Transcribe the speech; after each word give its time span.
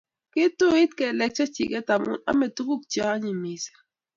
kotuit 0.31 0.91
kelek 0.97 1.31
chechik 1.37 1.71
amun 1.93 2.19
ame 2.29 2.45
tunguk 2.55 2.81
che 2.91 2.99
anyiny 3.13 3.39
mising 3.43 3.79